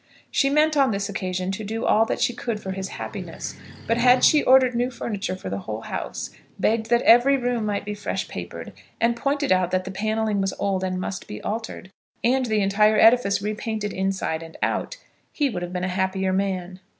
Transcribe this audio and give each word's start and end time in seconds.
She 0.31 0.49
meant 0.49 0.75
on 0.75 0.89
this 0.89 1.09
occasion 1.09 1.51
to 1.51 1.63
do 1.63 1.85
all 1.85 2.05
that 2.05 2.19
she 2.19 2.33
could 2.33 2.59
for 2.59 2.71
his 2.71 2.87
happiness, 2.87 3.55
but 3.85 3.97
had 3.97 4.23
she 4.23 4.41
ordered 4.41 4.73
new 4.73 4.89
furniture 4.89 5.35
for 5.35 5.47
the 5.51 5.59
whole 5.59 5.81
house, 5.81 6.31
begged 6.57 6.89
that 6.89 7.03
every 7.03 7.37
room 7.37 7.67
might 7.67 7.85
be 7.85 7.93
fresh 7.93 8.27
papered, 8.27 8.73
and 8.99 9.15
pointed 9.15 9.51
out 9.51 9.69
that 9.69 9.83
the 9.83 9.91
panelling 9.91 10.41
was 10.41 10.55
old 10.57 10.83
and 10.83 10.99
must 10.99 11.27
be 11.27 11.39
altered, 11.43 11.91
and 12.23 12.47
the 12.47 12.61
entire 12.61 12.97
edifice 12.99 13.43
re 13.43 13.53
painted 13.53 13.93
inside 13.93 14.41
and 14.41 14.57
out, 14.63 14.97
he 15.31 15.51
would 15.51 15.61
have 15.61 15.71
been 15.71 15.83
a 15.83 15.87
happier 15.87 16.33
man. 16.33 16.79